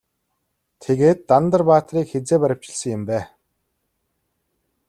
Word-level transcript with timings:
Тэгээд 0.83 1.19
Дандар 1.29 1.61
баатрыг 1.69 2.07
хэзээ 2.09 2.37
баривчилсан 2.41 2.89
юм 2.97 3.03
бэ? 3.09 3.19